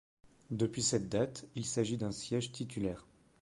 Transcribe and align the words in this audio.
Depuis 0.49 0.81
cette 0.81 1.09
date, 1.09 1.45
il 1.53 1.63
s'agit 1.63 1.97
d'un 1.99 2.11
siège 2.11 2.51
titulaire. 2.51 3.05